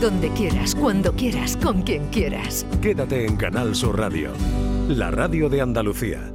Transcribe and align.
Donde 0.00 0.30
quieras, 0.30 0.74
cuando 0.74 1.12
quieras, 1.14 1.56
con 1.56 1.82
quien 1.82 2.06
quieras. 2.08 2.66
Quédate 2.80 3.26
en 3.26 3.36
Canal 3.36 3.74
Sur 3.74 3.98
Radio, 3.98 4.30
la 4.88 5.10
radio 5.10 5.48
de 5.48 5.60
Andalucía. 5.60 6.32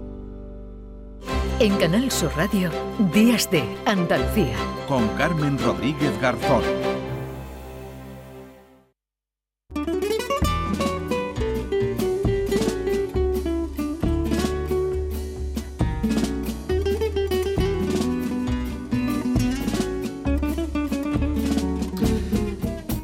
En 1.60 1.76
Canal 1.78 2.10
Sur 2.10 2.32
Radio, 2.38 2.70
Días 3.14 3.50
de 3.52 3.64
Andalucía. 3.86 4.56
Con 4.88 5.08
Carmen 5.18 5.58
Rodríguez 5.60 6.20
Garzón. 6.22 6.64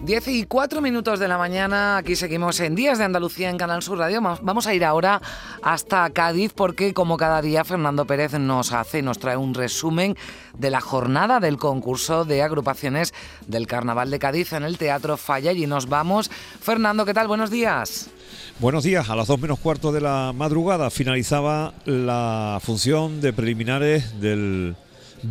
10 0.05 0.27
y 0.27 0.43
4 0.45 0.81
minutos 0.81 1.19
de 1.19 1.27
la 1.27 1.39
mañana, 1.39 1.97
aquí 1.97 2.15
seguimos 2.15 2.59
en 2.59 2.75
Días 2.75 2.99
de 2.99 3.05
Andalucía 3.05 3.49
en 3.49 3.57
Canal 3.57 3.81
Sur 3.81 3.97
Radio. 3.97 4.21
Vamos 4.21 4.67
a 4.67 4.73
ir 4.75 4.85
ahora 4.85 5.19
hasta 5.63 6.07
Cádiz 6.11 6.53
porque 6.53 6.93
como 6.93 7.17
cada 7.17 7.41
día 7.41 7.63
Fernando 7.63 8.05
Pérez 8.05 8.33
nos 8.33 8.71
hace, 8.71 9.01
nos 9.01 9.17
trae 9.17 9.35
un 9.35 9.55
resumen 9.55 10.15
de 10.55 10.69
la 10.69 10.79
jornada 10.79 11.39
del 11.39 11.57
concurso 11.57 12.23
de 12.23 12.43
agrupaciones 12.43 13.15
del 13.47 13.65
Carnaval 13.65 14.11
de 14.11 14.19
Cádiz 14.19 14.53
en 14.53 14.61
el 14.61 14.77
Teatro 14.77 15.17
Falla 15.17 15.53
y 15.53 15.65
nos 15.65 15.89
vamos. 15.89 16.29
Fernando, 16.29 17.03
¿qué 17.03 17.15
tal? 17.15 17.27
Buenos 17.27 17.49
días. 17.49 18.11
Buenos 18.59 18.83
días, 18.83 19.09
a 19.09 19.15
las 19.15 19.27
2 19.27 19.39
menos 19.39 19.57
cuarto 19.57 19.91
de 19.91 20.01
la 20.01 20.33
madrugada 20.35 20.91
finalizaba 20.91 21.73
la 21.85 22.59
función 22.61 23.21
de 23.21 23.33
preliminares 23.33 24.21
del 24.21 24.75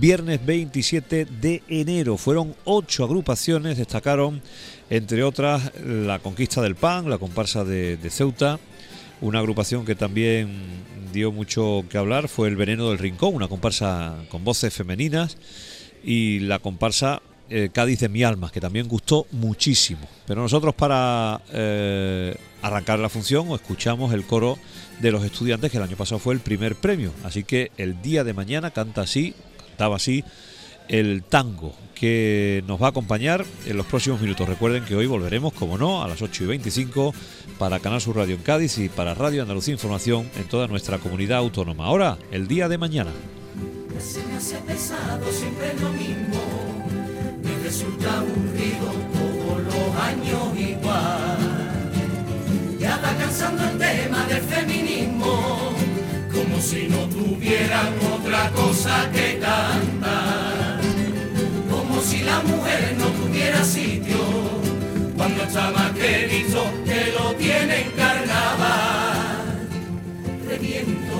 viernes 0.01 0.45
27 0.45 1.27
de 1.27 1.63
enero. 1.69 2.17
Fueron 2.17 2.55
ocho 2.65 3.05
agrupaciones, 3.05 3.79
destacaron 3.79 4.43
entre 4.91 5.23
otras 5.23 5.73
la 5.83 6.19
conquista 6.19 6.63
del 6.63 6.77
PAN, 6.77 7.09
la 7.09 7.19
comparsa 7.19 7.65
de, 7.65 7.99
Ceuta, 8.11 8.59
una 9.21 9.39
agrupación 9.39 9.85
que 9.85 9.95
también 9.95 10.53
dio 11.13 11.33
mucho 11.33 11.85
que 11.89 11.99
hablar 11.99 12.29
fue 12.29 12.49
el 12.49 12.57
Veneno 12.57 12.89
del 12.91 12.99
Rincón, 12.99 13.35
una 13.35 13.49
comparsa 13.49 14.17
con 14.29 14.45
voces 14.45 14.75
femeninas 14.75 15.37
y 16.03 16.41
la 16.41 16.59
comparsa 16.59 17.23
eh, 17.51 17.69
Cádiz 17.73 18.01
de 18.01 18.09
mi 18.09 18.23
alma, 18.23 18.51
que 18.51 18.61
también 18.61 18.89
gustó 18.89 19.27
muchísimo. 19.33 20.09
Pero 20.27 20.43
nosotros 20.43 20.75
para 20.75 21.41
eh, 21.53 22.35
arrancar 22.63 22.99
la 22.99 23.09
función 23.09 23.49
escuchamos 23.51 24.15
el 24.15 24.25
coro 24.25 24.59
de 25.01 25.13
los 25.13 25.25
estudiantes, 25.25 25.71
que 25.71 25.77
el 25.77 25.83
año 25.83 25.97
pasado 25.97 26.19
fue 26.19 26.35
el 26.35 26.41
primer 26.41 26.77
premio. 26.77 27.13
Así 27.23 27.45
que 27.45 27.71
el 27.77 28.01
día 28.01 28.25
de 28.25 28.33
mañana 28.33 28.71
canta 28.71 29.03
así 29.03 29.35
estaba 29.75 29.97
así 29.97 30.25
el 30.89 31.23
tango 31.23 31.75
que 31.95 32.63
nos 32.67 32.81
va 32.81 32.87
a 32.87 32.91
acompañar 32.91 33.45
en 33.67 33.77
los 33.77 33.87
próximos 33.87 34.21
minutos. 34.21 34.49
Recuerden 34.49 34.85
que 34.85 34.95
hoy 34.95 35.07
volveremos, 35.07 35.53
como 35.53 35.79
no, 35.79 36.03
a 36.03 36.09
las 36.09 36.21
8 36.23 36.45
y 36.45 36.47
25 36.47 37.15
para 37.59 37.81
Canal 37.81 38.01
Sur 38.01 38.17
Radio 38.17 38.35
en 38.35 38.43
Cádiz 38.43 38.79
y 38.79 38.89
para 38.89 39.15
Radio 39.15 39.43
Andalucía 39.43 39.73
Información 39.73 40.29
en 40.37 40.45
toda 40.45 40.67
nuestra 40.67 40.99
comunidad 40.99 41.39
autónoma. 41.39 41.87
Ahora, 41.87 42.19
el 42.31 42.47
día 42.47 42.69
de 42.69 42.79
mañana. 42.79 43.11
Se 43.99 44.23
me 44.25 44.37
hace 44.37 44.57
pesado 44.59 45.31
siempre 45.31 45.73
lo 45.81 45.91
mismo, 45.91 46.43
me 47.43 47.65
resulta 47.65 48.19
aburrido 48.19 48.93
todos 49.13 49.63
los 49.63 50.03
años 50.03 50.59
igual. 50.59 51.39
Ya 52.79 52.97
está 52.97 53.17
cansando 53.17 53.65
el 53.65 53.79
tema 53.79 54.27
del 54.27 54.43
feminismo 54.43 55.75
como 56.35 56.61
si 56.61 56.89
no 56.89 57.09
tuvieran 57.09 57.95
otra 58.13 58.51
cosa 58.51 59.11
que 59.13 59.34
estaba 66.05 66.71
que 66.85 67.13
lo 67.19 67.35
tienen 67.35 67.91
carnaval. 67.97 69.69
Reviento, 70.47 71.17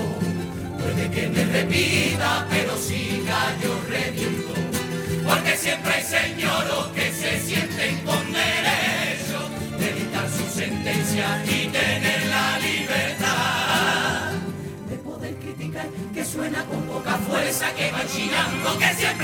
puede 0.79 1.09
que 1.11 1.27
me 1.29 1.45
repita, 1.45 2.45
pero 2.49 2.77
siga 2.77 3.55
yo 3.63 3.73
reviento, 3.89 4.53
porque 5.27 5.57
siempre 5.57 5.93
hay 5.93 6.03
señoros 6.03 6.87
que 6.95 7.11
se 7.11 7.39
sienten 7.39 7.97
con 8.05 8.31
derecho 8.31 9.49
de 9.79 9.93
dictar 9.93 10.29
su 10.29 10.59
sentencia 10.59 11.43
y 11.45 11.67
tener 11.67 12.25
la 12.27 12.59
libertad 12.59 13.25
que 16.13 16.23
suena 16.23 16.63
con 16.65 16.81
poca 16.83 17.17
fuerza, 17.17 17.73
que 17.73 17.91
van 17.91 18.07
chillando, 18.07 18.77
que 18.77 18.87
siempre 18.93 19.14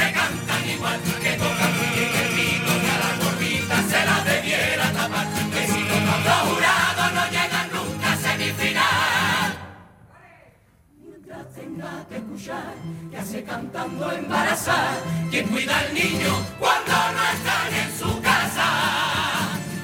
escuchar, 12.41 12.74
que 13.12 13.18
hace 13.18 13.44
cantando 13.44 14.12
embarazar, 14.12 14.97
quien 15.29 15.47
cuida 15.47 15.78
al 15.78 15.94
niño 15.94 16.34
cuando 16.59 16.91
no 16.91 17.24
están 17.34 17.74
en 17.74 18.00
su 18.00 18.22
casa, 18.22 18.68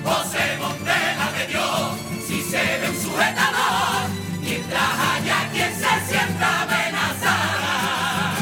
o 0.03 0.23
se 0.23 0.57
monte 0.57 0.91
la 1.17 1.31
de 1.37 1.47
Dios, 1.47 1.99
si 2.25 2.41
se 2.41 2.57
ve 2.57 2.89
un 2.89 2.95
sujetador, 2.95 4.09
mientras 4.41 4.89
haya 5.09 5.49
quien 5.51 5.71
se 5.75 6.09
sienta 6.09 6.61
amenazada. 6.63 8.35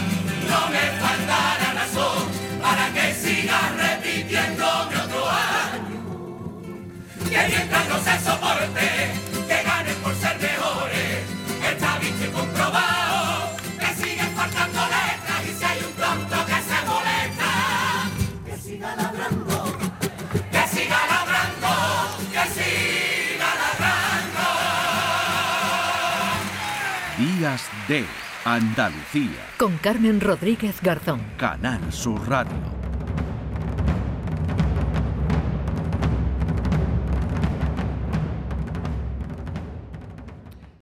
No 0.50 0.70
me 0.70 0.86
faltará 1.02 1.74
razón 1.74 2.24
para 2.62 2.94
que 2.94 3.14
siga 3.14 3.60
repitiéndome 3.76 4.98
otro 4.98 5.30
año. 5.30 6.00
Que 7.30 7.48
mientras 7.50 7.90
no 7.90 7.98
se 8.00 8.20
soporte, 8.24 8.45
letras 14.54 15.42
y 15.48 15.54
si 15.54 15.64
hay 15.64 15.80
un 15.84 15.94
tonto 15.94 16.46
que 16.46 16.62
se 16.62 16.86
molesta, 16.86 17.52
que 18.46 18.58
siga 18.58 18.96
ladrando, 18.96 19.78
que 20.52 20.68
siga 20.68 21.00
ladrando, 21.08 21.74
que 22.32 22.46
siga 22.54 23.50
ladrando. 23.62 24.46
Días 27.18 27.62
de 27.88 28.06
Andalucía. 28.44 29.42
Con 29.58 29.78
Carmen 29.78 30.22
Rodríguez 30.22 30.82
Garzón. 30.82 31.22
Canal 31.38 31.92
Sur 31.92 32.28
Radio. 32.30 32.85